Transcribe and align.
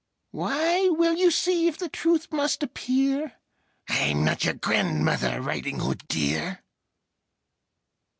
Why, 0.31 0.89
well: 0.89 1.15
you 1.15 1.29
see 1.29 1.67
if 1.67 1.77
the 1.77 1.87
truth 1.87 2.31
must 2.31 2.63
appear 2.63 3.33
I'm 3.87 4.25
not 4.25 4.43
your 4.45 4.55
grandmother, 4.55 5.39
Riding 5.43 5.77
Hood, 5.81 6.07
dear! 6.07 6.63